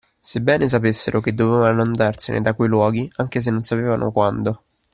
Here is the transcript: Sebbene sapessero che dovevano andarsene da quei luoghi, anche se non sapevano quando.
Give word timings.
Sebbene 0.19 0.67
sapessero 0.67 1.21
che 1.21 1.35
dovevano 1.35 1.83
andarsene 1.83 2.41
da 2.41 2.55
quei 2.55 2.67
luoghi, 2.69 3.07
anche 3.17 3.39
se 3.39 3.51
non 3.51 3.61
sapevano 3.61 4.11
quando. 4.11 4.63